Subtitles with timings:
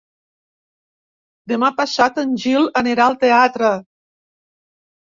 [1.53, 3.75] Demà passat en Gil anirà al teatre.